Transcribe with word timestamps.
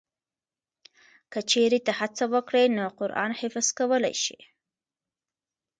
که 1.31 1.39
چېرې 1.51 1.79
ته 1.85 1.91
هڅه 1.99 2.25
وکړې 2.33 2.63
نو 2.75 2.83
قرآن 2.99 3.31
حفظ 3.41 3.67
کولی 3.77 4.15
شې. 4.23 4.39